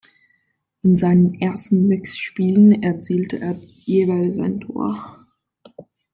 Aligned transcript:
In 0.81 0.95
seinen 0.95 1.35
ersten 1.35 1.85
sechs 1.85 2.17
Spielen 2.17 2.81
erzielte 2.81 3.37
er 3.39 3.53
jeweils 3.61 4.39
ein 4.39 4.59
Tor. 4.59 5.27